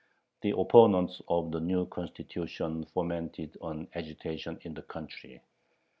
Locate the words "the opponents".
0.41-1.21